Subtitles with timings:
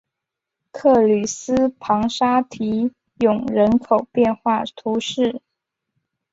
[0.71, 5.43] 克吕斯旁沙提永人口变化图示